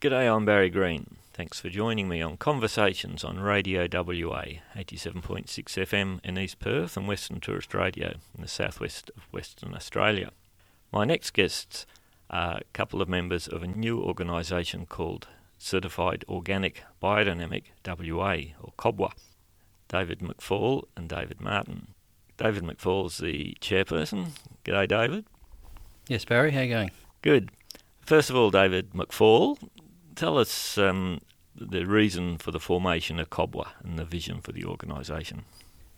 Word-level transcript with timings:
G'day, 0.00 0.34
I'm 0.34 0.46
Barry 0.46 0.70
Green. 0.70 1.16
Thanks 1.34 1.60
for 1.60 1.68
joining 1.68 2.08
me 2.08 2.22
on 2.22 2.38
Conversations 2.38 3.22
on 3.22 3.38
Radio 3.38 3.82
WA, 3.82 4.44
87.6 4.74 5.44
FM 5.46 6.24
in 6.24 6.38
East 6.38 6.58
Perth 6.58 6.96
and 6.96 7.06
Western 7.06 7.38
Tourist 7.38 7.74
Radio 7.74 8.14
in 8.34 8.40
the 8.40 8.48
southwest 8.48 9.10
of 9.14 9.24
Western 9.30 9.74
Australia. 9.74 10.30
My 10.90 11.04
next 11.04 11.32
guests 11.32 11.84
are 12.30 12.56
a 12.56 12.64
couple 12.72 13.02
of 13.02 13.10
members 13.10 13.46
of 13.46 13.62
a 13.62 13.66
new 13.66 14.00
organisation 14.00 14.86
called 14.86 15.28
Certified 15.58 16.24
Organic 16.30 16.82
Biodynamic 17.02 17.64
WA, 17.86 18.54
or 18.58 18.72
COBWA, 18.78 19.12
David 19.88 20.20
McFall 20.20 20.84
and 20.96 21.10
David 21.10 21.42
Martin. 21.42 21.88
David 22.38 22.62
McFall's 22.62 23.18
the 23.18 23.54
chairperson. 23.60 24.28
G'day, 24.64 24.88
David. 24.88 25.26
Yes, 26.08 26.24
Barry, 26.24 26.52
how 26.52 26.62
you 26.62 26.70
going? 26.70 26.90
Good. 27.20 27.50
First 28.00 28.30
of 28.30 28.36
all, 28.36 28.50
David 28.50 28.92
McFall, 28.92 29.58
tell 30.20 30.36
us 30.36 30.76
um, 30.76 31.18
the 31.56 31.86
reason 31.86 32.36
for 32.36 32.50
the 32.50 32.60
formation 32.60 33.18
of 33.18 33.30
COBWA 33.30 33.68
and 33.82 33.98
the 33.98 34.04
vision 34.04 34.42
for 34.42 34.52
the 34.52 34.66
organisation. 34.66 35.44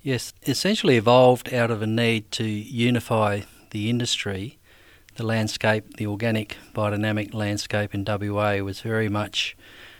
Yes, 0.00 0.32
essentially 0.46 0.96
evolved 0.96 1.52
out 1.52 1.72
of 1.72 1.82
a 1.82 1.88
need 1.88 2.30
to 2.32 2.44
unify 2.44 3.40
the 3.72 3.90
industry. 3.90 4.58
The 5.16 5.26
landscape, 5.26 5.96
the 5.96 6.06
organic 6.06 6.56
biodynamic 6.72 7.34
landscape 7.34 7.94
in 7.96 8.04
WA 8.04 8.58
was 8.58 8.80
very 8.80 9.08
much 9.08 9.56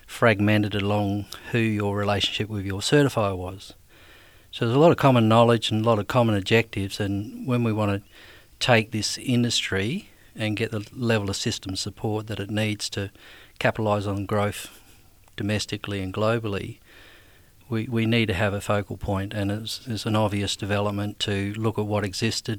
fragmented 0.06 0.76
along 0.76 1.26
who 1.50 1.58
your 1.58 1.96
relationship 1.96 2.48
with 2.48 2.64
your 2.64 2.80
certifier 2.80 3.36
was. 3.36 3.74
So 4.52 4.64
there's 4.64 4.76
a 4.76 4.80
lot 4.80 4.92
of 4.92 4.98
common 4.98 5.28
knowledge 5.28 5.72
and 5.72 5.84
a 5.84 5.88
lot 5.88 5.98
of 5.98 6.06
common 6.06 6.36
objectives, 6.36 7.00
and 7.00 7.44
when 7.44 7.64
we 7.64 7.72
want 7.72 7.90
to 8.00 8.08
take 8.60 8.92
this 8.92 9.18
industry 9.18 10.10
and 10.36 10.56
get 10.56 10.70
the 10.70 10.86
level 10.94 11.28
of 11.28 11.36
system 11.36 11.76
support 11.76 12.28
that 12.28 12.40
it 12.40 12.50
needs 12.50 12.88
to 12.90 13.10
capitalise 13.62 14.08
on 14.08 14.26
growth 14.26 14.80
domestically 15.36 16.02
and 16.02 16.12
globally, 16.12 16.80
we, 17.68 17.86
we 17.86 18.06
need 18.06 18.26
to 18.26 18.34
have 18.34 18.52
a 18.52 18.60
focal 18.60 18.96
point, 18.96 19.32
and 19.32 19.52
it's, 19.52 19.86
it's 19.86 20.04
an 20.04 20.16
obvious 20.16 20.56
development 20.56 21.20
to 21.20 21.54
look 21.54 21.78
at 21.78 21.86
what 21.86 22.02
existed. 22.04 22.58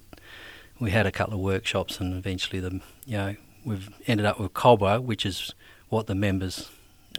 We 0.80 0.92
had 0.92 1.06
a 1.06 1.12
couple 1.12 1.34
of 1.34 1.42
workshops, 1.42 2.00
and 2.00 2.14
eventually, 2.14 2.62
the 2.62 2.80
you 3.06 3.18
know 3.18 3.36
we've 3.66 3.90
ended 4.08 4.26
up 4.26 4.40
with 4.40 4.54
COBWA, 4.54 5.04
which 5.04 5.26
is 5.26 5.54
what 5.90 6.08
the 6.08 6.16
members, 6.16 6.70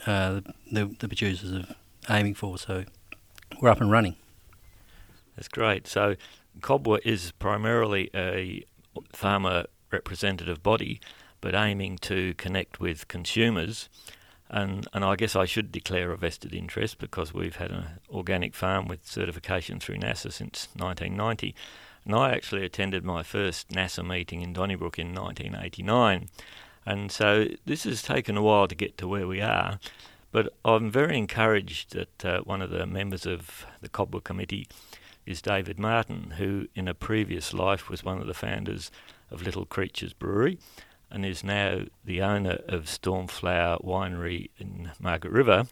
uh, 0.07 0.41
the, 0.73 0.87
the 0.99 1.07
producers, 1.07 1.53
are 1.53 1.67
aiming 2.09 2.35
for. 2.35 2.57
So 2.57 2.85
we're 3.61 3.69
up 3.69 3.83
and 3.83 3.91
running. 3.91 4.17
That's 5.37 5.49
great. 5.49 5.87
So 5.87 6.17
COBWA 6.61 7.01
is 7.05 7.33
primarily 7.33 8.11
a 8.15 8.65
farmer 9.13 9.67
representative 9.93 10.63
body 10.63 11.01
but 11.45 11.55
aiming 11.55 11.99
to 11.99 12.33
connect 12.39 12.81
with 12.81 13.07
consumers. 13.07 13.91
And, 14.49 14.89
and 14.95 15.05
I 15.05 15.15
guess 15.15 15.37
I 15.37 15.45
should 15.45 15.71
declare 15.71 16.11
a 16.11 16.17
vested 16.17 16.55
interest 16.55 16.99
because 16.99 17.35
we've 17.35 17.57
had 17.57 17.71
an 17.71 17.85
organic 18.09 18.55
farm 18.55 18.89
with 18.89 19.05
certification 19.05 19.79
through 19.79 19.99
NASAA 19.99 20.33
since 20.33 20.69
1990. 20.75 21.55
And 22.07 22.15
I 22.15 22.33
actually 22.33 22.65
attended 22.65 23.05
my 23.05 23.23
first 23.23 23.69
NASAA 23.69 24.07
meeting 24.07 24.41
in 24.41 24.55
Donnybrook 24.55 24.99
in 24.99 25.15
1989. 25.15 26.31
And 26.87 27.13
so 27.13 27.49
this 27.67 27.85
has 27.85 28.01
taken 28.01 28.39
a 28.39 28.43
while 28.43 28.67
to 28.67 28.75
get 28.75 28.97
to 28.97 29.07
where 29.07 29.27
we 29.27 29.43
are. 29.43 29.79
But 30.33 30.51
I'm 30.65 30.91
very 30.91 31.19
encouraged 31.19 31.93
that 31.93 32.25
uh, 32.25 32.41
one 32.41 32.63
of 32.63 32.71
the 32.71 32.87
members 32.87 33.27
of 33.27 33.67
the 33.83 33.91
COBWA 33.91 34.25
committee 34.25 34.67
is 35.27 35.43
David 35.43 35.79
Martin, 35.79 36.37
who 36.39 36.69
in 36.75 36.89
a 36.89 36.95
previous 36.95 37.53
life 37.53 37.91
was 37.91 38.03
one 38.03 38.23
of 38.23 38.27
the 38.27 38.33
founders 38.33 38.91
of 39.31 39.43
Little 39.43 39.67
Creatures 39.67 40.15
Brewery 40.15 40.59
and 41.11 41.25
is 41.25 41.45
now 41.45 41.83
the 42.05 42.23
owner 42.23 42.59
of 42.69 42.85
Stormflower 42.85 43.85
Winery 43.85 44.51
in 44.59 44.93
Margaret 45.01 45.33
River. 45.33 45.67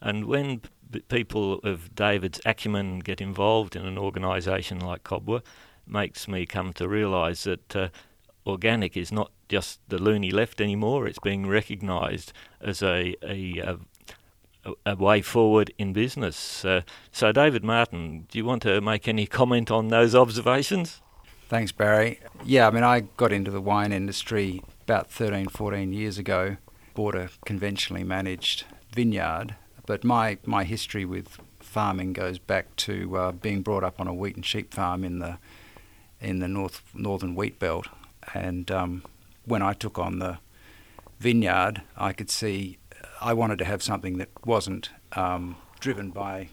And 0.00 0.26
when 0.26 0.60
p- 0.92 1.00
people 1.00 1.54
of 1.64 1.94
David's 1.94 2.40
acumen 2.46 3.00
get 3.00 3.20
involved 3.20 3.74
in 3.76 3.84
an 3.84 3.98
organisation 3.98 4.78
like 4.80 5.04
COBWA, 5.04 5.42
makes 5.86 6.28
me 6.28 6.46
come 6.46 6.72
to 6.74 6.88
realise 6.88 7.44
that 7.44 7.74
uh, 7.74 7.88
organic 8.46 8.96
is 8.96 9.10
not 9.10 9.32
just 9.48 9.80
the 9.88 9.98
loony 9.98 10.30
left 10.30 10.60
anymore. 10.60 11.06
It's 11.06 11.18
being 11.18 11.46
recognised 11.46 12.32
as 12.60 12.82
a, 12.82 13.16
a, 13.22 13.58
a 13.58 13.78
a 14.84 14.96
way 14.96 15.22
forward 15.22 15.72
in 15.78 15.92
business. 15.92 16.64
Uh, 16.64 16.82
so, 17.10 17.32
David 17.32 17.64
Martin, 17.64 18.26
do 18.28 18.38
you 18.38 18.44
want 18.44 18.62
to 18.62 18.80
make 18.80 19.08
any 19.08 19.26
comment 19.26 19.70
on 19.70 19.88
those 19.88 20.14
observations? 20.14 21.00
Thanks, 21.48 21.72
Barry. 21.72 22.20
Yeah, 22.44 22.68
I 22.68 22.70
mean, 22.70 22.84
I 22.84 23.00
got 23.00 23.32
into 23.32 23.50
the 23.50 23.62
wine 23.62 23.90
industry 23.90 24.62
about 24.82 25.10
13, 25.10 25.48
14 25.48 25.94
years 25.94 26.18
ago, 26.18 26.58
bought 26.94 27.14
a 27.14 27.30
conventionally 27.46 28.04
managed 28.04 28.64
vineyard, 28.94 29.54
but 29.86 30.04
my, 30.04 30.36
my 30.44 30.64
history 30.64 31.06
with 31.06 31.38
farming 31.58 32.12
goes 32.12 32.38
back 32.38 32.76
to 32.76 33.16
uh, 33.16 33.32
being 33.32 33.62
brought 33.62 33.82
up 33.82 33.98
on 33.98 34.06
a 34.06 34.12
wheat 34.12 34.36
and 34.36 34.44
sheep 34.44 34.74
farm 34.74 35.02
in 35.04 35.20
the 35.20 35.38
in 36.20 36.40
the 36.40 36.48
north 36.48 36.82
northern 36.92 37.34
wheat 37.34 37.58
belt, 37.58 37.86
and 38.34 38.70
um, 38.70 39.02
when 39.46 39.62
I 39.62 39.72
took 39.72 39.98
on 39.98 40.18
the 40.18 40.38
vineyard, 41.18 41.80
I 41.96 42.12
could 42.12 42.28
see 42.28 42.76
I 43.22 43.32
wanted 43.32 43.58
to 43.60 43.64
have 43.64 43.82
something 43.82 44.18
that 44.18 44.28
wasn't 44.44 44.90
um, 45.12 45.56
driven 45.80 46.10
by 46.10 46.48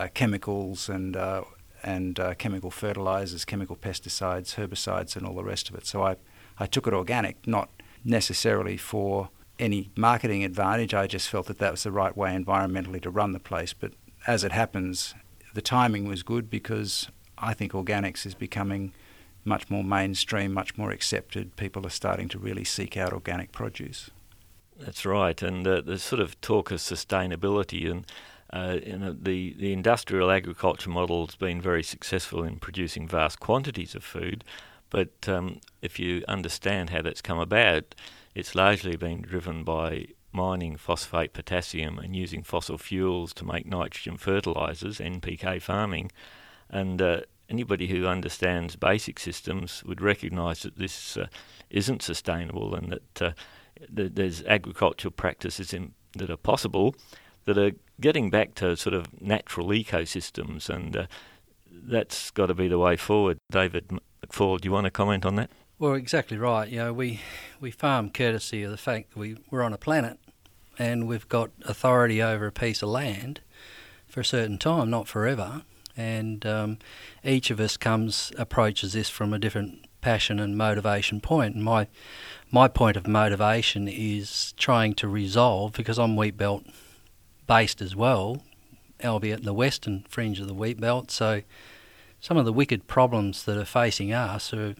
uh, 0.00 0.08
chemicals 0.14 0.88
and 0.88 1.16
uh, 1.16 1.42
and 1.82 2.18
uh, 2.18 2.34
chemical 2.34 2.70
fertilizers, 2.70 3.44
chemical 3.44 3.76
pesticides, 3.76 4.54
herbicides, 4.56 5.16
and 5.16 5.26
all 5.26 5.34
the 5.34 5.44
rest 5.44 5.68
of 5.68 5.74
it. 5.74 5.86
So 5.86 6.02
I, 6.02 6.16
I 6.58 6.66
took 6.66 6.86
it 6.86 6.94
organic, 6.94 7.46
not 7.46 7.70
necessarily 8.04 8.76
for 8.76 9.30
any 9.58 9.90
marketing 9.96 10.44
advantage. 10.44 10.94
I 10.94 11.06
just 11.06 11.28
felt 11.28 11.46
that 11.46 11.58
that 11.58 11.70
was 11.70 11.82
the 11.82 11.92
right 11.92 12.16
way 12.16 12.30
environmentally 12.30 13.00
to 13.02 13.10
run 13.10 13.32
the 13.32 13.40
place. 13.40 13.72
But 13.72 13.92
as 14.26 14.44
it 14.44 14.52
happens, 14.52 15.14
the 15.54 15.62
timing 15.62 16.06
was 16.06 16.22
good 16.22 16.50
because 16.50 17.08
I 17.38 17.54
think 17.54 17.72
organics 17.72 18.26
is 18.26 18.34
becoming 18.34 18.92
much 19.44 19.70
more 19.70 19.84
mainstream, 19.84 20.52
much 20.52 20.76
more 20.76 20.90
accepted. 20.90 21.56
People 21.56 21.86
are 21.86 21.90
starting 21.90 22.28
to 22.28 22.38
really 22.38 22.64
seek 22.64 22.96
out 22.96 23.12
organic 23.12 23.52
produce. 23.52 24.10
That's 24.78 25.04
right, 25.04 25.40
and 25.42 25.66
uh, 25.66 25.82
the 25.82 25.98
sort 25.98 26.20
of 26.20 26.40
talk 26.40 26.70
of 26.70 26.78
sustainability 26.78 27.90
and 27.90 28.06
uh, 28.52 28.78
know, 28.98 29.16
the, 29.18 29.54
the 29.58 29.72
industrial 29.72 30.30
agriculture 30.30 30.90
model 30.90 31.26
has 31.26 31.36
been 31.36 31.60
very 31.60 31.82
successful 31.82 32.42
in 32.42 32.56
producing 32.56 33.06
vast 33.06 33.40
quantities 33.40 33.94
of 33.94 34.02
food, 34.02 34.44
but 34.90 35.28
um, 35.28 35.60
if 35.82 35.98
you 35.98 36.24
understand 36.26 36.90
how 36.90 37.00
that's 37.00 37.22
come 37.22 37.38
about, 37.38 37.94
it's 38.34 38.54
largely 38.54 38.96
been 38.96 39.22
driven 39.22 39.62
by 39.62 40.06
mining 40.32 40.76
phosphate 40.76 41.32
potassium 41.32 41.98
and 41.98 42.14
using 42.14 42.42
fossil 42.42 42.78
fuels 42.78 43.32
to 43.34 43.44
make 43.44 43.66
nitrogen 43.66 44.16
fertilizers, 44.16 44.98
NPK 44.98 45.60
farming. 45.62 46.10
And 46.68 47.02
uh, 47.02 47.20
anybody 47.48 47.88
who 47.88 48.06
understands 48.06 48.76
basic 48.76 49.18
systems 49.18 49.82
would 49.84 50.00
recognize 50.00 50.62
that 50.62 50.76
this 50.76 51.16
uh, 51.16 51.26
isn't 51.68 52.02
sustainable 52.02 52.74
and 52.74 52.92
that 52.92 53.22
uh, 53.22 53.32
th- 53.94 54.12
there's 54.14 54.44
agricultural 54.44 55.12
practices 55.12 55.72
in, 55.72 55.94
that 56.16 56.30
are 56.30 56.36
possible 56.36 56.94
that 57.44 57.58
are 57.58 57.72
getting 58.00 58.30
back 58.30 58.54
to 58.56 58.76
sort 58.76 58.94
of 58.94 59.20
natural 59.20 59.68
ecosystems, 59.68 60.68
and 60.68 60.96
uh, 60.96 61.06
that's 61.70 62.30
got 62.30 62.46
to 62.46 62.54
be 62.54 62.68
the 62.68 62.78
way 62.78 62.96
forward. 62.96 63.38
David 63.50 63.90
McFall, 64.26 64.60
do 64.60 64.66
you 64.66 64.72
want 64.72 64.84
to 64.84 64.90
comment 64.90 65.24
on 65.24 65.36
that? 65.36 65.50
Well, 65.78 65.94
exactly 65.94 66.36
right. 66.36 66.68
You 66.68 66.78
know, 66.78 66.92
we 66.92 67.20
we 67.60 67.70
farm 67.70 68.10
courtesy 68.10 68.62
of 68.62 68.70
the 68.70 68.76
fact 68.76 69.10
that 69.10 69.18
we 69.18 69.36
we're 69.50 69.62
on 69.62 69.72
a 69.72 69.78
planet, 69.78 70.18
and 70.78 71.08
we've 71.08 71.28
got 71.28 71.50
authority 71.62 72.22
over 72.22 72.46
a 72.46 72.52
piece 72.52 72.82
of 72.82 72.88
land 72.88 73.40
for 74.06 74.20
a 74.20 74.24
certain 74.24 74.58
time, 74.58 74.90
not 74.90 75.08
forever. 75.08 75.62
And 75.96 76.44
um, 76.46 76.78
each 77.24 77.50
of 77.50 77.60
us 77.60 77.76
comes 77.76 78.32
approaches 78.38 78.92
this 78.92 79.10
from 79.10 79.32
a 79.32 79.38
different 79.38 79.86
passion 80.00 80.38
and 80.38 80.56
motivation 80.56 81.20
point. 81.20 81.54
And 81.54 81.64
my 81.64 81.86
my 82.50 82.68
point 82.68 82.96
of 82.96 83.06
motivation 83.06 83.88
is 83.88 84.52
trying 84.56 84.94
to 84.94 85.08
resolve 85.08 85.72
because 85.72 85.98
I'm 85.98 86.16
wheat 86.16 86.36
belt 86.36 86.64
based 87.50 87.82
as 87.82 87.96
well, 87.96 88.44
albeit 89.04 89.40
in 89.40 89.44
the 89.44 89.52
western 89.52 90.04
fringe 90.08 90.38
of 90.38 90.46
the 90.46 90.54
wheat 90.54 90.80
belt. 90.80 91.10
So 91.10 91.42
some 92.20 92.36
of 92.36 92.44
the 92.44 92.52
wicked 92.52 92.86
problems 92.86 93.42
that 93.42 93.58
are 93.58 93.64
facing 93.64 94.12
us 94.12 94.54
are 94.54 94.76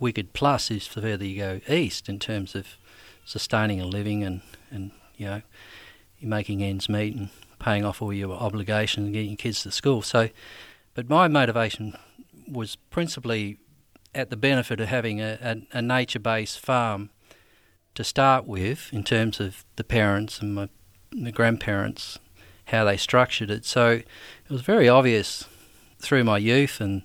wicked 0.00 0.32
plus 0.32 0.70
is 0.70 0.88
the 0.88 1.02
further 1.02 1.26
you 1.26 1.36
go 1.36 1.60
east 1.68 2.08
in 2.08 2.18
terms 2.18 2.54
of 2.54 2.78
sustaining 3.26 3.82
a 3.82 3.84
living 3.84 4.22
and, 4.24 4.40
and 4.70 4.92
you 5.18 5.26
know 5.26 5.42
making 6.22 6.62
ends 6.62 6.88
meet 6.88 7.14
and 7.14 7.28
paying 7.58 7.84
off 7.84 8.00
all 8.00 8.14
your 8.14 8.32
obligations 8.32 9.04
and 9.04 9.12
getting 9.12 9.32
your 9.32 9.36
kids 9.36 9.62
to 9.64 9.70
school. 9.70 10.00
So, 10.00 10.30
but 10.94 11.10
my 11.10 11.28
motivation 11.28 11.98
was 12.50 12.76
principally 12.88 13.58
at 14.14 14.30
the 14.30 14.38
benefit 14.38 14.80
of 14.80 14.88
having 14.88 15.20
a, 15.20 15.38
a, 15.42 15.78
a 15.78 15.82
nature-based 15.82 16.60
farm 16.60 17.10
to 17.94 18.02
start 18.02 18.46
with 18.46 18.88
in 18.90 19.04
terms 19.04 19.38
of 19.38 19.66
the 19.76 19.84
parents 19.84 20.40
and 20.40 20.54
my 20.54 20.70
the 21.10 21.32
grandparents 21.32 22.18
how 22.66 22.84
they 22.84 22.96
structured 22.96 23.50
it. 23.50 23.64
So 23.64 23.90
it 23.90 24.50
was 24.50 24.62
very 24.62 24.88
obvious 24.88 25.44
through 25.98 26.24
my 26.24 26.38
youth 26.38 26.80
and 26.80 27.02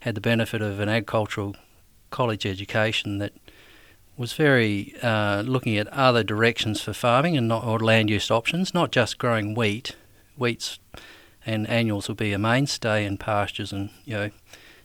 had 0.00 0.14
the 0.14 0.20
benefit 0.20 0.62
of 0.62 0.80
an 0.80 0.88
agricultural 0.88 1.56
college 2.10 2.46
education 2.46 3.18
that 3.18 3.32
was 4.16 4.32
very 4.34 4.94
uh, 5.02 5.42
looking 5.42 5.76
at 5.76 5.88
other 5.88 6.22
directions 6.22 6.80
for 6.80 6.92
farming 6.92 7.36
and 7.36 7.48
not 7.48 7.64
or 7.64 7.78
land 7.78 8.10
use 8.10 8.30
options, 8.30 8.74
not 8.74 8.92
just 8.92 9.18
growing 9.18 9.54
wheat. 9.54 9.96
Wheats 10.38 10.78
and 11.46 11.68
annuals 11.68 12.08
will 12.08 12.14
be 12.14 12.32
a 12.32 12.38
mainstay 12.38 13.04
in 13.04 13.16
pastures 13.16 13.72
and 13.72 13.90
you 14.04 14.14
know 14.14 14.30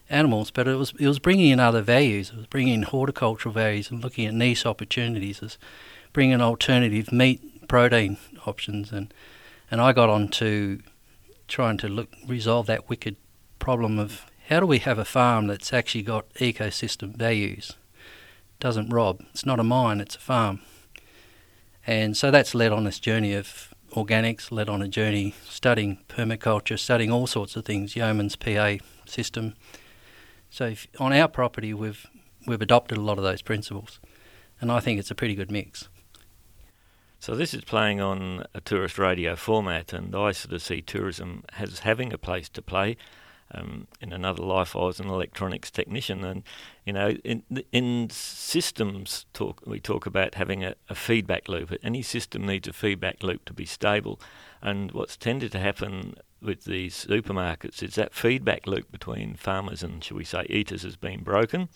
animals, 0.10 0.52
but 0.52 0.68
it 0.68 0.76
was 0.76 0.94
it 1.00 1.08
was 1.08 1.20
bringing 1.20 1.52
in 1.52 1.60
other 1.60 1.82
values. 1.82 2.30
It 2.30 2.38
was 2.38 2.48
bringing 2.48 2.74
in 2.74 2.84
horticultural 2.84 3.54
values 3.54 3.92
and 3.92 4.04
looking 4.04 4.26
at 4.26 4.34
niche 4.34 4.66
opportunities, 4.66 5.42
as 5.42 5.58
bringing 6.14 6.42
alternative 6.42 7.12
meat 7.12 7.42
protein 7.68 8.18
options, 8.46 8.92
and 8.92 9.14
and 9.70 9.82
I 9.82 9.94
got 9.94 10.10
on 10.10 10.30
to 10.30 10.82
trying 11.48 11.78
to 11.78 11.88
look 11.88 12.10
resolve 12.28 12.66
that 12.68 12.90
wicked 12.90 13.16
problem 13.60 14.00
of 14.00 14.26
how 14.50 14.60
do 14.60 14.66
we 14.66 14.80
have 14.80 14.98
a 14.98 15.06
farm 15.06 15.48
that's 15.48 15.74
actually 15.74 16.04
got 16.04 16.30
ecosystem 16.36 17.16
values, 17.16 17.74
doesn't 18.60 18.90
rob. 18.90 19.22
It's 19.32 19.46
not 19.46 19.60
a 19.60 19.64
mine, 19.64 20.02
it's 20.02 20.16
a 20.16 20.20
farm, 20.20 20.62
and 21.86 22.16
so 22.16 22.32
that's 22.32 22.56
led 22.56 22.72
on 22.72 22.84
this 22.84 23.00
journey 23.00 23.34
of 23.34 23.74
organics, 23.92 24.52
led 24.52 24.70
on 24.70 24.82
a 24.82 24.88
journey 24.88 25.34
studying 25.46 26.00
permaculture, 26.10 26.78
studying 26.78 27.12
all 27.12 27.28
sorts 27.28 27.56
of 27.56 27.66
things, 27.66 27.94
Yeomans' 27.94 28.38
PA 28.38 28.84
system 29.06 29.56
so 30.56 30.68
if, 30.68 30.88
on 31.02 31.12
our 31.12 31.28
property, 31.28 31.74
we've 31.74 32.08
we've 32.48 32.62
adopted 32.62 32.98
a 32.98 33.02
lot 33.02 33.18
of 33.18 33.26
those 33.26 33.42
principles, 33.42 34.00
and 34.62 34.72
I 34.72 34.80
think 34.80 35.00
it's 35.00 35.12
a 35.12 35.16
pretty 35.16 35.36
good 35.36 35.52
mix. 35.52 35.90
So 37.26 37.34
this 37.34 37.56
is 37.56 37.64
playing 37.64 38.00
on 38.02 38.46
a 38.54 38.62
tourist 38.62 39.00
radio 39.00 39.36
format, 39.36 39.94
and 39.94 40.16
I 40.16 40.32
sort 40.32 40.54
of 40.54 40.62
see 40.62 40.84
tourism 40.84 41.44
as 41.58 41.80
having 41.80 42.14
a 42.14 42.20
place 42.20 42.50
to 42.50 42.62
play. 42.62 42.98
Um, 43.52 43.88
in 44.00 44.14
another 44.14 44.44
life, 44.44 44.76
I 44.76 44.82
was 44.82 45.00
an 45.00 45.10
electronics 45.10 45.72
technician, 45.72 46.24
and 46.24 46.44
you 46.86 46.94
know, 46.94 47.18
in 47.24 47.42
in 47.72 48.12
systems 48.12 49.26
talk, 49.34 49.64
we 49.66 49.80
talk 49.80 50.06
about 50.06 50.36
having 50.36 50.64
a, 50.64 50.76
a 50.88 50.94
feedback 50.94 51.50
loop. 51.50 51.76
Any 51.82 52.04
system 52.04 52.46
needs 52.46 52.68
a 52.68 52.74
feedback 52.74 53.24
loop 53.24 53.44
to 53.46 53.54
be 53.56 53.66
stable, 53.66 54.20
and 54.62 54.92
what's 54.92 55.18
tended 55.18 55.52
to 55.54 55.60
happen 55.60 56.18
with 56.44 56.66
these 56.66 57.08
supermarkets 57.10 57.82
is 57.82 57.96
that 57.96 58.14
feedback 58.14 58.68
loop 58.68 58.92
between 58.92 59.34
farmers 59.34 59.82
and, 59.82 60.04
shall 60.04 60.18
we 60.18 60.26
say, 60.26 60.46
eaters 60.48 60.84
has 60.84 60.96
been 60.96 61.24
broken. 61.24 61.70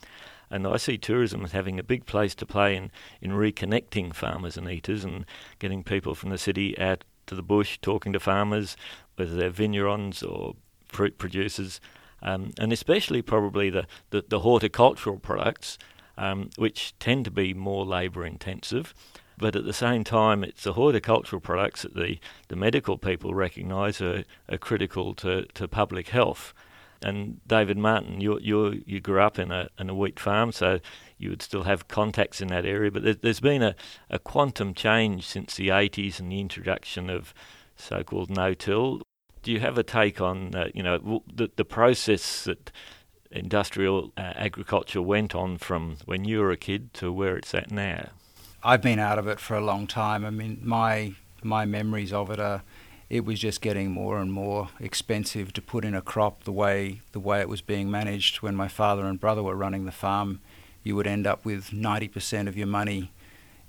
And 0.50 0.66
I 0.66 0.78
see 0.78 0.98
tourism 0.98 1.44
as 1.44 1.52
having 1.52 1.80
a 1.80 1.84
big 1.84 2.06
place 2.06 2.34
to 2.36 2.46
play 2.46 2.76
in, 2.76 2.92
in 3.22 3.32
reconnecting 3.32 4.14
farmers 4.14 4.58
and 4.58 4.70
eaters 4.70 5.04
and 5.04 5.26
getting 5.60 5.84
people 5.84 6.16
from 6.16 6.30
the 6.30 6.38
city 6.38 6.78
out 6.80 7.04
to 7.28 7.36
the 7.36 7.44
bush, 7.44 7.78
talking 7.82 8.14
to 8.14 8.20
farmers, 8.20 8.76
whether 9.16 9.36
they're 9.36 9.52
vignerons 9.52 10.28
or 10.28 10.56
fruit 10.88 11.18
producers, 11.18 11.80
um, 12.24 12.52
and 12.60 12.74
especially 12.74 13.22
probably 13.22 13.70
the, 13.70 13.86
the, 14.10 14.24
the 14.28 14.40
horticultural 14.40 15.20
products, 15.20 15.78
um, 16.18 16.50
which 16.58 16.98
tend 17.00 17.26
to 17.26 17.32
be 17.32 17.54
more 17.54 17.86
labour 17.86 18.26
intensive 18.26 18.94
but 19.40 19.56
at 19.56 19.64
the 19.64 19.74
same 19.74 20.04
time, 20.04 20.44
it's 20.44 20.66
the 20.66 20.74
horticultural 20.74 21.40
products 21.40 21.84
that 21.84 21.96
the, 21.96 22.20
the 22.50 22.58
medical 22.58 22.98
people 22.98 23.34
recognise 23.34 24.02
are, 24.02 24.26
are 24.50 24.58
critical 24.58 25.16
to, 25.16 25.46
to 25.54 25.68
public 25.68 26.10
health. 26.10 26.54
And 27.02 27.40
David 27.48 27.78
Martin, 27.78 28.20
you 28.20 28.40
you 28.42 28.84
you 28.86 29.00
grew 29.00 29.22
up 29.22 29.40
in 29.40 29.52
a 29.52 29.70
in 29.80 29.90
a 29.90 29.96
wheat 29.96 30.20
farm, 30.20 30.52
so 30.52 30.80
you 31.18 31.30
would 31.30 31.42
still 31.42 31.64
have 31.64 31.88
contacts 31.88 32.42
in 32.42 32.48
that 32.50 32.66
area. 32.66 32.92
But 32.92 33.04
there, 33.04 33.16
has 33.24 33.40
been 33.40 33.64
a, 33.64 33.76
a 34.10 34.20
quantum 34.20 34.74
change 34.74 35.26
since 35.26 35.56
the 35.56 35.70
80s 35.70 36.20
and 36.20 36.32
the 36.32 36.40
introduction 36.40 37.10
of 37.10 37.34
so-called 37.76 38.30
no-till. 38.30 39.02
Do 39.44 39.52
you 39.52 39.60
have 39.60 39.78
a 39.78 39.84
take 39.84 40.20
on 40.20 40.56
uh, 40.56 40.70
you 40.74 40.84
know 40.84 41.24
the 41.34 41.50
the 41.56 41.66
process 41.66 42.44
that 42.44 42.72
industrial 43.32 44.12
uh, 44.18 44.34
agriculture 44.36 45.02
went 45.02 45.36
on 45.36 45.58
from 45.58 45.98
when 46.06 46.26
you 46.26 46.40
were 46.40 46.52
a 46.52 46.58
kid 46.58 46.94
to 46.96 47.12
where 47.12 47.38
it's 47.38 47.54
at 47.54 47.72
now? 47.72 48.10
I've 48.64 48.82
been 48.82 49.00
out 49.00 49.18
of 49.18 49.28
it 49.28 49.40
for 49.40 49.56
a 49.56 49.62
long 49.62 49.88
time. 49.88 50.26
I 50.26 50.30
mean, 50.30 50.60
my 50.64 51.14
my 51.44 51.66
memories 51.66 52.12
of 52.12 52.30
it 52.30 52.40
are 52.40 52.64
it 53.10 53.26
was 53.26 53.40
just 53.40 53.62
getting 53.62 53.92
more 53.92 54.20
and 54.20 54.32
more 54.32 54.70
expensive 54.80 55.52
to 55.54 55.62
put 55.62 55.84
in 55.84 55.96
a 55.96 56.02
crop 56.02 56.44
the 56.44 56.52
way 56.52 57.02
the 57.12 57.20
way 57.20 57.40
it 57.40 57.50
was 57.50 57.62
being 57.62 57.90
managed. 57.90 58.38
When 58.38 58.56
my 58.56 58.68
father 58.68 59.06
and 59.06 59.20
brother 59.20 59.44
were 59.44 59.56
running 59.56 59.86
the 59.86 59.92
farm 59.92 60.42
you 60.84 60.96
would 60.96 61.08
end 61.08 61.28
up 61.28 61.46
with 61.46 61.72
90% 61.72 62.48
of 62.48 62.58
your 62.58 62.68
money 62.68 63.12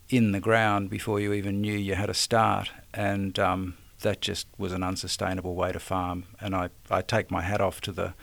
in 0.09 0.33
the 0.33 0.41
ground 0.41 0.91
before 0.91 1.21
you 1.21 1.33
even 1.33 1.61
knew 1.61 1.77
you 1.77 1.95
had 1.95 2.11
a 2.11 2.15
start. 2.15 2.71
And 2.95 3.39
um, 3.39 3.77
that 4.01 4.21
just 4.21 4.47
was 4.59 4.73
an 4.73 4.83
unsustainable 4.83 5.55
way 5.55 5.73
to 5.73 5.79
farm. 5.79 6.25
And 6.41 6.55
I, 6.55 6.71
I 6.91 7.03
take 7.03 7.31
my 7.31 7.43
hat 7.43 7.61
off 7.61 7.81
to 7.83 7.93
the 7.93 8.15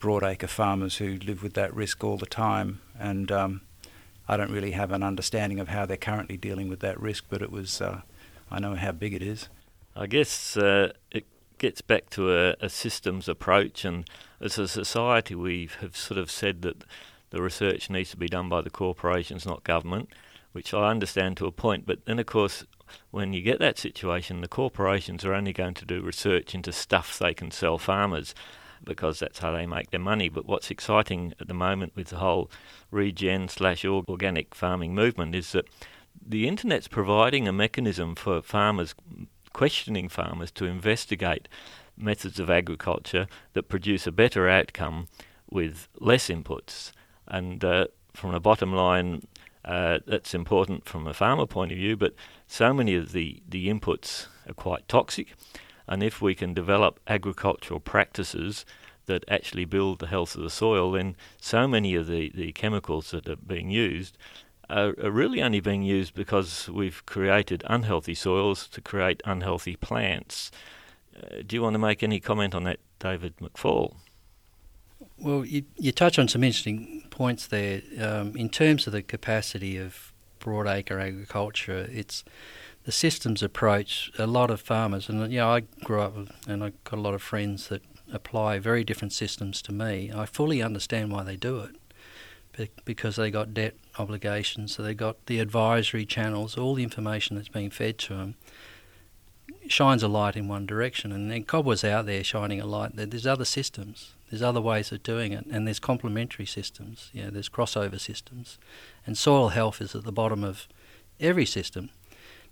broadacre 0.00 0.48
farmers 0.48 0.96
who 0.96 1.18
live 1.18 1.42
with 1.42 1.54
that 1.54 1.74
risk 1.74 2.02
all 2.02 2.16
the 2.16 2.26
time. 2.26 2.80
And 2.98 3.30
um, 3.30 3.60
I 4.28 4.36
don't 4.36 4.52
really 4.52 4.72
have 4.72 4.92
an 4.92 5.02
understanding 5.02 5.60
of 5.60 5.68
how 5.68 5.86
they're 5.86 5.96
currently 5.96 6.36
dealing 6.36 6.68
with 6.68 6.80
that 6.80 7.00
risk, 7.00 7.24
but 7.28 7.42
it 7.42 7.50
was 7.50 7.80
uh, 7.80 8.00
I 8.50 8.58
know 8.58 8.74
how 8.74 8.92
big 8.92 9.14
it 9.14 9.22
is. 9.22 9.48
I 9.96 10.06
guess 10.06 10.56
uh, 10.56 10.92
it 11.10 11.26
gets 11.58 11.80
back 11.80 12.10
to 12.10 12.32
a, 12.32 12.56
a, 12.60 12.68
systems 12.68 13.28
approach, 13.28 13.84
and 13.84 14.08
as 14.40 14.58
a 14.58 14.68
society, 14.68 15.34
we 15.34 15.68
have 15.80 15.96
sort 15.96 16.18
of 16.18 16.30
said 16.30 16.62
that 16.62 16.84
the 17.30 17.42
research 17.42 17.90
needs 17.90 18.10
to 18.10 18.16
be 18.16 18.28
done 18.28 18.48
by 18.48 18.60
the 18.62 18.70
corporations, 18.70 19.46
not 19.46 19.64
government, 19.64 20.08
which 20.52 20.72
I 20.72 20.90
understand 20.90 21.36
to 21.36 21.46
a 21.46 21.52
point. 21.52 21.86
But 21.86 22.04
then, 22.06 22.18
of 22.18 22.26
course, 22.26 22.64
when 23.10 23.32
you 23.32 23.42
get 23.42 23.58
that 23.60 23.78
situation, 23.78 24.40
the 24.40 24.48
corporations 24.48 25.24
are 25.24 25.34
only 25.34 25.52
going 25.52 25.74
to 25.74 25.84
do 25.84 26.00
research 26.00 26.54
into 26.54 26.72
stuff 26.72 27.18
they 27.18 27.34
can 27.34 27.50
sell 27.50 27.78
farmers 27.78 28.34
because 28.82 29.18
that's 29.18 29.40
how 29.40 29.52
they 29.52 29.66
make 29.66 29.90
their 29.90 30.00
money. 30.00 30.28
But 30.28 30.46
what's 30.46 30.70
exciting 30.70 31.34
at 31.40 31.48
the 31.48 31.54
moment 31.54 31.92
with 31.94 32.08
the 32.08 32.16
whole 32.16 32.50
regen 32.90 33.48
slash 33.48 33.84
organic 33.84 34.54
farming 34.54 34.94
movement 34.94 35.34
is 35.34 35.52
that 35.52 35.66
the 36.26 36.48
internet's 36.48 36.88
providing 36.88 37.46
a 37.46 37.52
mechanism 37.52 38.14
for 38.14 38.42
farmers, 38.42 38.94
questioning 39.52 40.08
farmers, 40.08 40.50
to 40.52 40.64
investigate 40.64 41.48
methods 41.96 42.40
of 42.40 42.50
agriculture 42.50 43.26
that 43.52 43.68
produce 43.68 44.06
a 44.06 44.12
better 44.12 44.48
outcome 44.48 45.08
with 45.50 45.88
less 45.98 46.28
inputs. 46.28 46.92
And 47.26 47.64
uh, 47.64 47.86
from 48.14 48.34
a 48.34 48.40
bottom 48.40 48.72
line, 48.72 49.26
uh, 49.64 49.98
that's 50.06 50.34
important 50.34 50.86
from 50.86 51.06
a 51.06 51.14
farmer 51.14 51.46
point 51.46 51.72
of 51.72 51.78
view, 51.78 51.96
but 51.96 52.14
so 52.46 52.72
many 52.72 52.94
of 52.94 53.12
the, 53.12 53.42
the 53.48 53.68
inputs 53.68 54.26
are 54.48 54.54
quite 54.54 54.88
toxic. 54.88 55.34
And 55.86 56.02
if 56.02 56.22
we 56.22 56.34
can 56.34 56.54
develop 56.54 57.00
agricultural 57.06 57.80
practices 57.80 58.64
that 59.06 59.24
actually 59.28 59.64
build 59.64 59.98
the 59.98 60.06
health 60.06 60.34
of 60.36 60.42
the 60.42 60.50
soil, 60.50 60.92
then 60.92 61.16
so 61.40 61.66
many 61.66 61.94
of 61.94 62.06
the, 62.06 62.30
the 62.34 62.52
chemicals 62.52 63.10
that 63.10 63.28
are 63.28 63.36
being 63.36 63.70
used 63.70 64.16
are, 64.70 64.94
are 65.02 65.10
really 65.10 65.42
only 65.42 65.60
being 65.60 65.82
used 65.82 66.14
because 66.14 66.68
we've 66.68 67.04
created 67.06 67.62
unhealthy 67.66 68.14
soils 68.14 68.68
to 68.68 68.80
create 68.80 69.20
unhealthy 69.24 69.76
plants. 69.76 70.50
Uh, 71.16 71.42
do 71.46 71.56
you 71.56 71.62
want 71.62 71.74
to 71.74 71.78
make 71.78 72.02
any 72.02 72.20
comment 72.20 72.54
on 72.54 72.64
that, 72.64 72.78
David 72.98 73.36
McFall? 73.38 73.96
Well, 75.18 75.44
you, 75.44 75.64
you 75.76 75.92
touch 75.92 76.18
on 76.18 76.28
some 76.28 76.44
interesting 76.44 77.04
points 77.10 77.46
there. 77.46 77.82
Um, 78.00 78.36
in 78.36 78.48
terms 78.48 78.86
of 78.86 78.92
the 78.92 79.02
capacity 79.02 79.76
of 79.76 80.12
broadacre 80.40 81.00
agriculture, 81.00 81.88
it's 81.90 82.24
the 82.84 82.92
systems 82.92 83.42
approach, 83.42 84.10
a 84.18 84.26
lot 84.26 84.50
of 84.50 84.60
farmers, 84.60 85.08
and 85.08 85.30
you 85.30 85.38
know, 85.38 85.50
I 85.50 85.60
grew 85.84 86.00
up 86.00 86.16
and 86.48 86.64
I've 86.64 86.84
got 86.84 86.98
a 86.98 87.02
lot 87.02 87.12
of 87.12 87.22
friends 87.22 87.68
that 87.68 87.82
apply 88.12 88.58
very 88.58 88.84
different 88.84 89.12
systems 89.12 89.60
to 89.62 89.72
me. 89.72 90.10
I 90.14 90.24
fully 90.26 90.62
understand 90.62 91.12
why 91.12 91.22
they 91.22 91.36
do 91.36 91.60
it, 91.60 91.76
because 92.84 93.16
they 93.16 93.30
got 93.30 93.54
debt 93.54 93.74
obligations, 93.98 94.74
so 94.74 94.82
they 94.82 94.94
got 94.94 95.26
the 95.26 95.40
advisory 95.40 96.04
channels, 96.04 96.56
all 96.56 96.74
the 96.74 96.82
information 96.82 97.36
that's 97.36 97.48
being 97.48 97.70
fed 97.70 97.98
to 97.98 98.14
them 98.14 98.34
shines 99.68 100.02
a 100.02 100.08
light 100.08 100.36
in 100.36 100.48
one 100.48 100.66
direction, 100.66 101.12
and 101.12 101.30
then 101.30 101.44
COBWA's 101.44 101.84
out 101.84 102.06
there 102.06 102.24
shining 102.24 102.60
a 102.60 102.66
light 102.66 102.96
that 102.96 103.10
there's 103.10 103.26
other 103.26 103.44
systems, 103.44 104.14
there's 104.30 104.42
other 104.42 104.60
ways 104.60 104.90
of 104.92 105.02
doing 105.02 105.32
it, 105.32 105.46
and 105.46 105.66
there's 105.66 105.78
complementary 105.78 106.46
systems. 106.46 107.10
You 107.12 107.24
know, 107.24 107.30
there's 107.30 107.48
crossover 107.48 108.00
systems, 108.00 108.58
and 109.06 109.16
soil 109.16 109.48
health 109.48 109.80
is 109.80 109.94
at 109.94 110.04
the 110.04 110.12
bottom 110.12 110.42
of 110.42 110.66
every 111.18 111.46
system. 111.46 111.90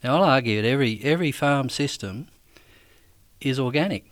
Now, 0.03 0.17
I'll 0.17 0.25
argue 0.25 0.63
that 0.63 0.69
every, 0.69 1.01
every 1.03 1.33
farm 1.33 1.69
system 1.69 2.29
is 3.41 3.59
organic. 3.59 4.05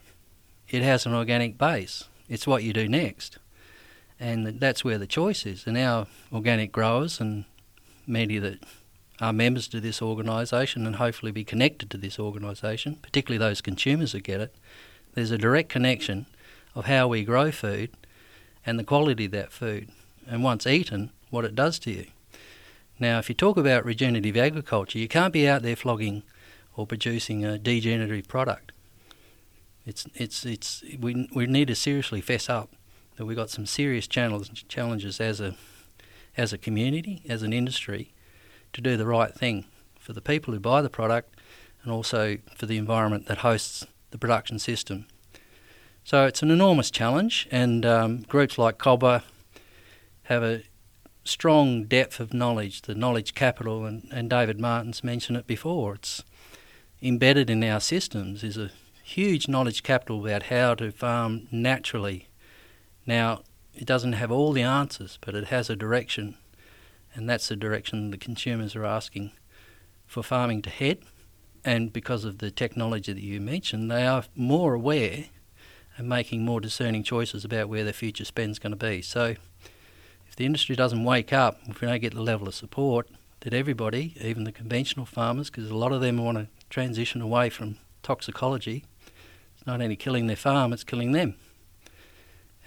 It 0.68 0.82
has 0.82 1.06
an 1.06 1.14
organic 1.14 1.58
base. 1.58 2.04
It's 2.28 2.46
what 2.46 2.64
you 2.64 2.72
do 2.72 2.88
next. 2.88 3.38
And 4.18 4.60
that's 4.60 4.84
where 4.84 4.98
the 4.98 5.06
choice 5.06 5.44
is. 5.44 5.66
And 5.66 5.76
our 5.76 6.06
organic 6.32 6.72
growers 6.72 7.20
and 7.20 7.44
many 8.06 8.38
that 8.38 8.60
are 9.20 9.32
members 9.32 9.68
to 9.68 9.80
this 9.80 10.00
organisation 10.02 10.86
and 10.86 10.96
hopefully 10.96 11.32
be 11.32 11.44
connected 11.44 11.90
to 11.90 11.96
this 11.96 12.18
organisation, 12.18 12.96
particularly 12.96 13.38
those 13.38 13.60
consumers 13.60 14.12
that 14.12 14.22
get 14.22 14.40
it, 14.40 14.54
there's 15.14 15.30
a 15.30 15.38
direct 15.38 15.68
connection 15.68 16.26
of 16.74 16.86
how 16.86 17.08
we 17.08 17.24
grow 17.24 17.50
food 17.50 17.90
and 18.64 18.78
the 18.78 18.84
quality 18.84 19.26
of 19.26 19.30
that 19.32 19.52
food. 19.52 19.88
And 20.26 20.42
once 20.42 20.66
eaten, 20.66 21.10
what 21.30 21.44
it 21.44 21.54
does 21.54 21.78
to 21.80 21.90
you. 21.90 22.06
Now, 22.98 23.18
if 23.18 23.28
you 23.28 23.34
talk 23.34 23.56
about 23.56 23.84
regenerative 23.84 24.36
agriculture, 24.36 24.98
you 24.98 25.08
can't 25.08 25.32
be 25.32 25.46
out 25.46 25.62
there 25.62 25.76
flogging 25.76 26.22
or 26.76 26.86
producing 26.86 27.44
a 27.44 27.58
degenerative 27.58 28.28
product. 28.28 28.72
It's, 29.86 30.06
it's, 30.14 30.44
it's, 30.44 30.82
we, 30.98 31.28
we 31.34 31.46
need 31.46 31.68
to 31.68 31.74
seriously 31.74 32.20
fess 32.20 32.48
up 32.48 32.70
that 33.16 33.26
we've 33.26 33.36
got 33.36 33.50
some 33.50 33.66
serious 33.66 34.06
challenges 34.06 35.20
as 35.20 35.40
a, 35.40 35.56
as 36.36 36.52
a 36.52 36.58
community, 36.58 37.22
as 37.28 37.42
an 37.42 37.52
industry, 37.52 38.12
to 38.72 38.80
do 38.80 38.96
the 38.96 39.06
right 39.06 39.34
thing 39.34 39.64
for 39.98 40.12
the 40.12 40.20
people 40.20 40.52
who 40.52 40.60
buy 40.60 40.82
the 40.82 40.90
product 40.90 41.34
and 41.82 41.92
also 41.92 42.38
for 42.54 42.66
the 42.66 42.76
environment 42.76 43.26
that 43.26 43.38
hosts 43.38 43.86
the 44.10 44.18
production 44.18 44.58
system. 44.58 45.06
So 46.04 46.24
it's 46.24 46.42
an 46.42 46.50
enormous 46.50 46.90
challenge, 46.90 47.48
and 47.50 47.84
um, 47.84 48.22
groups 48.22 48.58
like 48.58 48.78
COBWA 48.78 49.22
have 50.24 50.42
a 50.42 50.62
strong 51.24 51.84
depth 51.84 52.20
of 52.20 52.32
knowledge, 52.32 52.82
the 52.82 52.94
knowledge 52.94 53.34
capital, 53.34 53.84
and, 53.84 54.06
and 54.12 54.30
David 54.30 54.60
Martin's 54.60 55.02
mentioned 55.02 55.36
it 55.36 55.46
before. 55.46 55.94
It's 55.94 56.22
embedded 57.02 57.50
in 57.50 57.62
our 57.64 57.80
systems 57.80 58.44
is 58.44 58.56
a 58.56 58.70
huge 59.02 59.48
knowledge 59.48 59.82
capital 59.82 60.24
about 60.24 60.44
how 60.44 60.74
to 60.74 60.90
farm 60.90 61.48
naturally. 61.50 62.28
Now, 63.06 63.42
it 63.74 63.86
doesn't 63.86 64.14
have 64.14 64.32
all 64.32 64.52
the 64.52 64.62
answers, 64.62 65.18
but 65.20 65.34
it 65.34 65.46
has 65.46 65.70
a 65.70 65.76
direction, 65.76 66.36
and 67.14 67.28
that's 67.28 67.48
the 67.48 67.56
direction 67.56 68.10
the 68.10 68.18
consumers 68.18 68.74
are 68.74 68.84
asking 68.84 69.32
for 70.06 70.22
farming 70.22 70.62
to 70.62 70.70
head. 70.70 70.98
And 71.64 71.92
because 71.92 72.24
of 72.24 72.38
the 72.38 72.50
technology 72.50 73.12
that 73.12 73.22
you 73.22 73.40
mentioned, 73.40 73.90
they 73.90 74.06
are 74.06 74.24
more 74.34 74.74
aware 74.74 75.26
and 75.96 76.08
making 76.08 76.44
more 76.44 76.60
discerning 76.60 77.02
choices 77.02 77.44
about 77.44 77.68
where 77.68 77.84
their 77.84 77.92
future 77.92 78.24
spend 78.24 78.52
is 78.52 78.58
going 78.58 78.70
to 78.70 78.76
be. 78.76 79.02
So, 79.02 79.34
if 80.28 80.36
the 80.36 80.46
industry 80.46 80.76
doesn't 80.76 81.04
wake 81.04 81.32
up, 81.32 81.58
if 81.66 81.80
we 81.80 81.88
don't 81.88 82.00
get 82.00 82.14
the 82.14 82.22
level 82.22 82.48
of 82.48 82.54
support 82.54 83.08
that 83.40 83.54
everybody, 83.54 84.14
even 84.20 84.44
the 84.44 84.52
conventional 84.52 85.06
farmers, 85.06 85.50
because 85.50 85.70
a 85.70 85.76
lot 85.76 85.92
of 85.92 86.00
them 86.00 86.18
want 86.18 86.38
to 86.38 86.48
transition 86.70 87.20
away 87.20 87.50
from 87.50 87.76
toxicology, 88.02 88.84
it's 89.56 89.66
not 89.66 89.80
only 89.80 89.96
killing 89.96 90.26
their 90.26 90.36
farm, 90.36 90.72
it's 90.72 90.84
killing 90.84 91.12
them. 91.12 91.34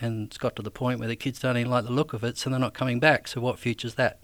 And 0.01 0.27
it's 0.27 0.37
got 0.37 0.55
to 0.55 0.61
the 0.61 0.71
point 0.71 0.99
where 0.99 1.07
the 1.07 1.15
kids 1.15 1.39
don't 1.39 1.57
even 1.57 1.71
like 1.71 1.85
the 1.85 1.91
look 1.91 2.13
of 2.13 2.23
it, 2.23 2.37
so 2.37 2.49
they're 2.49 2.59
not 2.59 2.73
coming 2.73 2.99
back. 2.99 3.27
So 3.27 3.41
what 3.41 3.59
future's 3.59 3.95
that? 3.95 4.19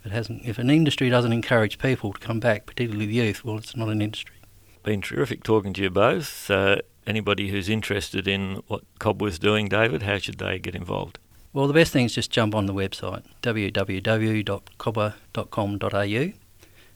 If 0.00 0.06
it 0.06 0.12
hasn't, 0.12 0.44
if 0.44 0.58
an 0.58 0.70
industry 0.70 1.10
doesn't 1.10 1.32
encourage 1.32 1.78
people 1.78 2.12
to 2.12 2.20
come 2.20 2.38
back, 2.38 2.66
particularly 2.66 3.06
the 3.06 3.14
youth, 3.14 3.44
well, 3.44 3.58
it's 3.58 3.76
not 3.76 3.88
an 3.88 4.00
industry. 4.00 4.36
Been 4.84 5.02
terrific 5.02 5.42
talking 5.42 5.72
to 5.72 5.82
you 5.82 5.90
both. 5.90 6.48
Uh, 6.48 6.76
anybody 7.06 7.48
who's 7.48 7.68
interested 7.68 8.28
in 8.28 8.62
what 8.68 8.84
COBWA's 9.00 9.38
doing, 9.38 9.68
David, 9.68 10.02
how 10.02 10.18
should 10.18 10.38
they 10.38 10.60
get 10.60 10.76
involved? 10.76 11.18
Well, 11.52 11.66
the 11.66 11.74
best 11.74 11.92
thing 11.92 12.04
is 12.04 12.14
just 12.14 12.30
jump 12.30 12.54
on 12.54 12.66
the 12.66 12.74
website 12.74 13.24
www.cobwa.com.au, 13.42 16.32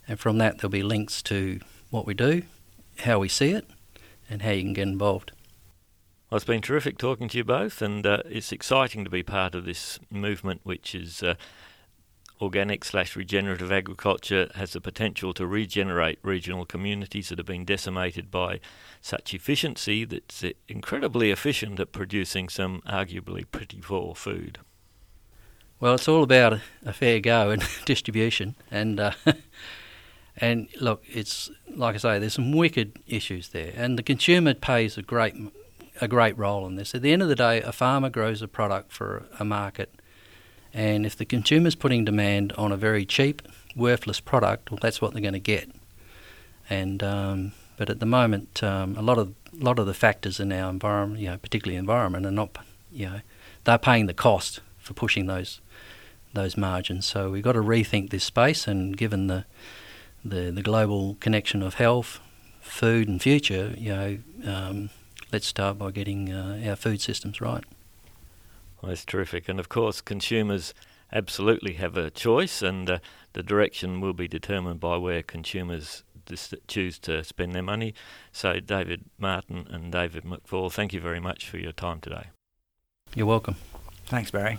and 0.06 0.20
from 0.20 0.38
that 0.38 0.58
there'll 0.58 0.70
be 0.70 0.82
links 0.82 1.22
to 1.22 1.60
what 1.90 2.06
we 2.06 2.14
do, 2.14 2.42
how 2.98 3.18
we 3.18 3.28
see 3.28 3.52
it, 3.52 3.66
and 4.28 4.42
how 4.42 4.50
you 4.50 4.62
can 4.62 4.74
get 4.74 4.86
involved. 4.86 5.32
Well, 6.30 6.36
it's 6.36 6.44
been 6.44 6.62
terrific 6.62 6.96
talking 6.96 7.28
to 7.28 7.38
you 7.38 7.42
both, 7.42 7.82
and 7.82 8.06
uh, 8.06 8.22
it's 8.24 8.52
exciting 8.52 9.02
to 9.02 9.10
be 9.10 9.24
part 9.24 9.56
of 9.56 9.64
this 9.64 9.98
movement, 10.10 10.60
which 10.62 10.94
is 10.94 11.24
uh, 11.24 11.34
organic 12.40 12.84
slash 12.84 13.16
regenerative 13.16 13.72
agriculture 13.72 14.48
has 14.54 14.72
the 14.72 14.80
potential 14.80 15.34
to 15.34 15.44
regenerate 15.44 16.20
regional 16.22 16.64
communities 16.64 17.30
that 17.30 17.38
have 17.38 17.48
been 17.48 17.64
decimated 17.64 18.30
by 18.30 18.60
such 19.00 19.34
efficiency 19.34 20.04
that's 20.04 20.44
incredibly 20.68 21.32
efficient 21.32 21.80
at 21.80 21.90
producing 21.90 22.48
some 22.48 22.80
arguably 22.82 23.44
pretty 23.50 23.80
poor 23.80 24.14
food. 24.14 24.58
Well, 25.80 25.96
it's 25.96 26.06
all 26.06 26.22
about 26.22 26.52
a, 26.52 26.60
a 26.86 26.92
fair 26.92 27.18
go 27.18 27.50
and 27.50 27.60
distribution, 27.86 28.54
and 28.70 29.00
uh, 29.00 29.12
and 30.36 30.68
look, 30.80 31.02
it's 31.08 31.50
like 31.74 31.96
I 31.96 31.98
say, 31.98 32.18
there's 32.20 32.34
some 32.34 32.52
wicked 32.52 33.00
issues 33.08 33.48
there, 33.48 33.72
and 33.74 33.98
the 33.98 34.04
consumer 34.04 34.54
pays 34.54 34.96
a 34.96 35.02
great 35.02 35.34
a 36.00 36.08
great 36.08 36.36
role 36.38 36.66
in 36.66 36.76
this. 36.76 36.94
At 36.94 37.02
the 37.02 37.12
end 37.12 37.22
of 37.22 37.28
the 37.28 37.34
day, 37.34 37.60
a 37.62 37.72
farmer 37.72 38.10
grows 38.10 38.42
a 38.42 38.48
product 38.48 38.92
for 38.92 39.26
a 39.38 39.44
market, 39.44 39.94
and 40.72 41.04
if 41.04 41.16
the 41.16 41.24
consumer's 41.24 41.74
putting 41.74 42.04
demand 42.04 42.52
on 42.52 42.72
a 42.72 42.76
very 42.76 43.04
cheap, 43.04 43.42
worthless 43.76 44.20
product, 44.20 44.70
well, 44.70 44.78
that's 44.80 45.00
what 45.00 45.12
they're 45.12 45.22
going 45.22 45.34
to 45.34 45.38
get. 45.40 45.70
And 46.68 47.02
um, 47.02 47.52
but 47.76 47.90
at 47.90 47.98
the 47.98 48.06
moment, 48.06 48.62
um, 48.62 48.96
a 48.96 49.02
lot 49.02 49.18
of 49.18 49.34
a 49.52 49.64
lot 49.64 49.78
of 49.78 49.86
the 49.86 49.94
factors 49.94 50.38
in 50.38 50.52
our 50.52 50.70
environment, 50.70 51.20
you 51.20 51.28
know, 51.28 51.36
particularly 51.38 51.76
environment, 51.76 52.26
are 52.26 52.30
not, 52.30 52.56
you 52.92 53.06
know, 53.06 53.20
they're 53.64 53.78
paying 53.78 54.06
the 54.06 54.14
cost 54.14 54.60
for 54.78 54.94
pushing 54.94 55.26
those 55.26 55.60
those 56.32 56.56
margins. 56.56 57.06
So 57.06 57.30
we've 57.30 57.42
got 57.42 57.52
to 57.52 57.62
rethink 57.62 58.10
this 58.10 58.24
space, 58.24 58.68
and 58.68 58.96
given 58.96 59.26
the 59.26 59.44
the, 60.24 60.50
the 60.50 60.62
global 60.62 61.16
connection 61.20 61.62
of 61.62 61.74
health, 61.74 62.20
food, 62.60 63.08
and 63.08 63.20
future, 63.20 63.74
you 63.76 63.94
know, 63.94 64.18
um, 64.44 64.90
let's 65.32 65.46
start 65.46 65.78
by 65.78 65.90
getting 65.90 66.32
uh, 66.32 66.62
our 66.66 66.76
food 66.76 67.00
systems 67.00 67.40
right. 67.40 67.64
Well, 68.80 68.90
that's 68.90 69.04
terrific. 69.04 69.48
And 69.48 69.60
of 69.60 69.68
course, 69.68 70.00
consumers 70.00 70.74
absolutely 71.12 71.74
have 71.74 71.96
a 71.96 72.10
choice, 72.10 72.62
and 72.62 72.88
uh, 72.88 72.98
the 73.32 73.42
direction 73.42 74.00
will 74.00 74.12
be 74.12 74.28
determined 74.28 74.80
by 74.80 74.96
where 74.96 75.22
consumers 75.22 76.02
choose 76.68 76.98
to 77.00 77.24
spend 77.24 77.54
their 77.54 77.62
money. 77.62 77.94
So, 78.32 78.60
David 78.60 79.04
Martin 79.18 79.66
and 79.70 79.90
David 79.90 80.24
McFall, 80.24 80.72
thank 80.72 80.92
you 80.92 81.00
very 81.00 81.20
much 81.20 81.48
for 81.48 81.58
your 81.58 81.72
time 81.72 82.00
today. 82.00 82.28
You're 83.14 83.26
welcome. 83.26 83.56
Thanks, 84.06 84.30
Barry. 84.30 84.58